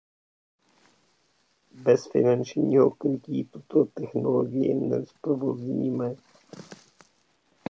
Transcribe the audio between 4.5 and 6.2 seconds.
nezprovozníme.